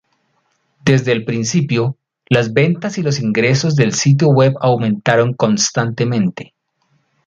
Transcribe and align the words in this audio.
Desde 0.83 1.15
un 1.15 1.25
principio, 1.25 1.95
las 2.27 2.53
ventas 2.53 2.97
y 2.97 3.03
los 3.03 3.19
ingresos 3.19 3.75
del 3.75 3.93
sitio 3.93 4.29
web 4.29 4.55
aumentaron 4.59 5.35
constantemente. 5.35 6.55